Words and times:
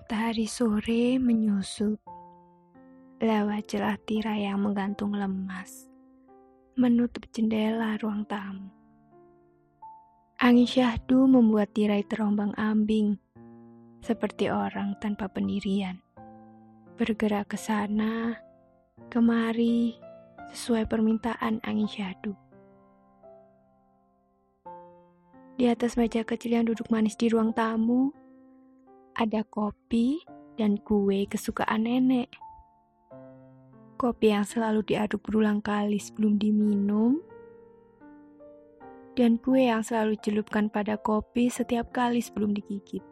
Matahari 0.00 0.48
sore 0.48 1.20
menyusut 1.20 2.00
lewat 3.20 3.68
celah 3.68 4.00
tirai 4.00 4.48
yang 4.48 4.64
menggantung 4.64 5.12
lemas, 5.12 5.92
menutup 6.72 7.28
jendela 7.36 8.00
ruang 8.00 8.24
tamu. 8.24 8.72
Angin 10.40 10.64
syahdu 10.64 11.28
membuat 11.28 11.76
tirai 11.76 12.00
terombang-ambing, 12.08 13.20
seperti 14.00 14.48
orang 14.48 14.96
tanpa 15.04 15.28
pendirian. 15.28 16.00
Bergerak 16.96 17.52
ke 17.52 17.60
sana, 17.60 18.40
kemari, 19.12 20.00
sesuai 20.56 20.88
permintaan 20.88 21.60
angin 21.60 21.86
syahdu. 21.92 22.32
Di 25.60 25.68
atas 25.68 26.00
meja 26.00 26.24
kecil 26.24 26.56
yang 26.56 26.64
duduk 26.72 26.88
manis 26.88 27.20
di 27.20 27.28
ruang 27.28 27.52
tamu, 27.52 28.16
ada 29.20 29.44
kopi 29.44 30.16
dan 30.56 30.80
kue 30.80 31.28
kesukaan 31.28 31.84
nenek. 31.84 32.32
Kopi 34.00 34.32
yang 34.32 34.48
selalu 34.48 34.80
diaduk 34.80 35.20
berulang 35.20 35.60
kali 35.60 36.00
sebelum 36.00 36.40
diminum, 36.40 37.20
dan 39.12 39.36
kue 39.36 39.68
yang 39.68 39.84
selalu 39.84 40.16
dicelupkan 40.16 40.72
pada 40.72 40.96
kopi 40.96 41.52
setiap 41.52 41.92
kali 41.92 42.24
sebelum 42.24 42.56
digigit. 42.56 43.04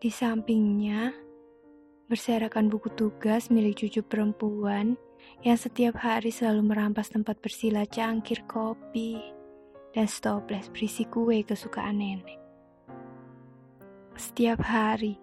Di 0.00 0.08
sampingnya, 0.08 1.12
berserakan 2.08 2.72
buku 2.72 2.88
tugas 2.96 3.52
milik 3.52 3.84
cucu 3.84 4.00
perempuan 4.00 4.96
yang 5.44 5.60
setiap 5.60 6.00
hari 6.00 6.32
selalu 6.32 6.72
merampas 6.72 7.12
tempat 7.12 7.36
bersila 7.44 7.84
cangkir 7.84 8.44
kopi 8.48 9.43
dan 9.94 10.10
stoples 10.10 10.66
berisi 10.74 11.06
kue 11.06 11.46
kesukaan 11.46 12.02
nenek. 12.02 12.42
Setiap 14.18 14.58
hari, 14.66 15.22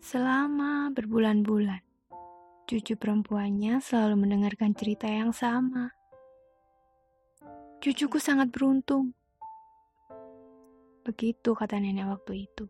selama 0.00 0.88
berbulan-bulan, 0.96 1.84
cucu 2.64 2.96
perempuannya 2.96 3.84
selalu 3.84 4.24
mendengarkan 4.24 4.72
cerita 4.72 5.04
yang 5.04 5.36
sama. 5.36 5.92
Cucuku 7.84 8.16
sangat 8.16 8.48
beruntung. 8.48 9.12
Begitu 11.04 11.52
kata 11.52 11.76
nenek 11.76 12.08
waktu 12.08 12.48
itu. 12.48 12.64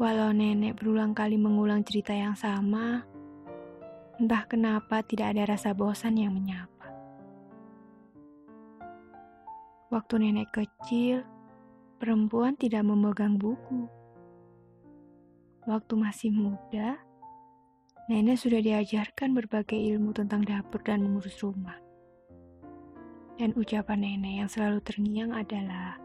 Walau 0.00 0.32
nenek 0.32 0.80
berulang 0.80 1.12
kali 1.12 1.36
mengulang 1.36 1.84
cerita 1.84 2.16
yang 2.16 2.32
sama, 2.32 3.04
entah 4.16 4.48
kenapa 4.48 5.04
tidak 5.04 5.36
ada 5.36 5.56
rasa 5.56 5.76
bosan 5.76 6.16
yang 6.16 6.32
menyapa. 6.32 6.79
Waktu 9.90 10.22
nenek 10.22 10.54
kecil, 10.54 11.26
perempuan 11.98 12.54
tidak 12.54 12.86
memegang 12.86 13.34
buku. 13.34 13.90
Waktu 15.66 15.98
masih 15.98 16.30
muda, 16.30 16.94
nenek 18.06 18.38
sudah 18.38 18.62
diajarkan 18.62 19.34
berbagai 19.34 19.74
ilmu 19.74 20.14
tentang 20.14 20.46
dapur 20.46 20.78
dan 20.86 21.02
mengurus 21.02 21.42
rumah. 21.42 21.74
Dan 23.34 23.50
ucapan 23.58 24.06
nenek 24.06 24.46
yang 24.46 24.46
selalu 24.46 24.78
terngiang 24.78 25.34
adalah, 25.34 25.98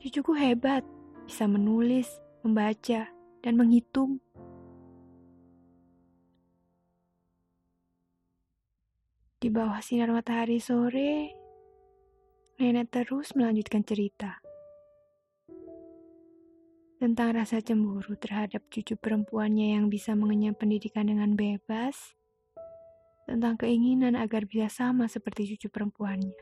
Cucuku 0.00 0.32
hebat, 0.40 0.80
bisa 1.28 1.44
menulis, 1.44 2.08
membaca, 2.40 3.04
dan 3.44 3.52
menghitung. 3.52 4.16
Di 9.44 9.52
bawah 9.52 9.84
sinar 9.84 10.08
matahari 10.08 10.56
sore, 10.56 11.44
Nenek 12.56 12.88
terus 12.88 13.36
melanjutkan 13.36 13.84
cerita 13.84 14.40
tentang 16.96 17.36
rasa 17.36 17.60
cemburu 17.60 18.16
terhadap 18.16 18.64
cucu 18.72 18.96
perempuannya 18.96 19.76
yang 19.76 19.92
bisa 19.92 20.16
mengenyam 20.16 20.56
pendidikan 20.56 21.04
dengan 21.04 21.36
bebas, 21.36 22.16
tentang 23.28 23.60
keinginan 23.60 24.16
agar 24.16 24.48
bisa 24.48 24.72
sama 24.72 25.04
seperti 25.04 25.52
cucu 25.52 25.68
perempuannya. 25.68 26.32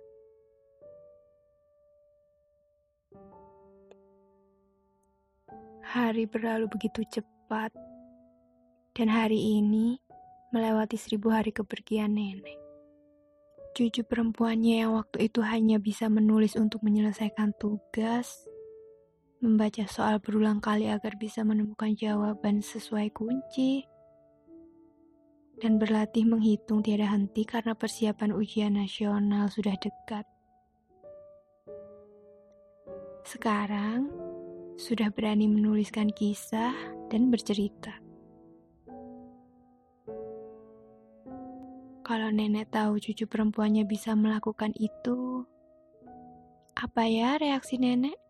Hari 5.82 6.31
berlalu 6.31 6.70
begitu 6.70 7.02
cepat, 7.10 7.75
dan 8.94 9.10
hari 9.10 9.58
ini 9.58 9.98
melewati 10.54 10.94
seribu 10.94 11.34
hari 11.34 11.50
kepergian 11.50 12.14
nenek. 12.14 12.63
Cucu 13.74 14.06
perempuannya 14.06 14.86
yang 14.86 14.94
waktu 14.94 15.26
itu 15.26 15.42
hanya 15.42 15.82
bisa 15.82 16.06
menulis 16.06 16.54
untuk 16.54 16.86
menyelesaikan 16.86 17.58
tugas, 17.58 18.46
membaca 19.42 19.82
soal 19.90 20.22
berulang 20.22 20.62
kali 20.62 20.86
agar 20.86 21.18
bisa 21.18 21.42
menemukan 21.42 21.90
jawaban 21.98 22.62
sesuai 22.62 23.10
kunci, 23.10 23.82
dan 25.58 25.82
berlatih 25.82 26.22
menghitung 26.22 26.86
tiada 26.86 27.10
henti 27.10 27.42
karena 27.42 27.74
persiapan 27.74 28.30
ujian 28.38 28.78
nasional 28.78 29.50
sudah 29.50 29.74
dekat. 29.74 30.22
Sekarang, 33.26 34.06
sudah 34.78 35.10
berani 35.10 35.50
menuliskan 35.50 36.14
kisah 36.14 36.78
dan 37.10 37.26
bercerita. 37.26 38.03
Kalau 42.04 42.28
nenek 42.28 42.69
tahu 42.69 43.00
cucu 43.00 43.25
perempuannya 43.25 43.88
bisa 43.88 44.12
melakukan 44.12 44.76
itu, 44.76 45.48
apa 46.76 47.09
ya 47.09 47.41
reaksi 47.41 47.81
nenek? 47.81 48.20